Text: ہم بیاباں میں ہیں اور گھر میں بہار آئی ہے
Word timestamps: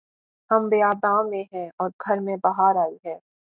ہم 0.51 0.67
بیاباں 0.69 1.23
میں 1.23 1.43
ہیں 1.53 1.69
اور 1.77 1.89
گھر 2.01 2.19
میں 2.19 2.37
بہار 2.43 2.75
آئی 2.75 2.97
ہے 3.05 3.15